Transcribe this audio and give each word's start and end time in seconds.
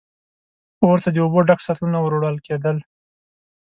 اور 0.83 0.97
ته 1.03 1.09
د 1.13 1.17
اوبو 1.23 1.39
ډک 1.47 1.59
سطلونه 1.67 1.97
ور 2.01 2.13
وړل 2.15 2.37
کېدل. 2.47 2.77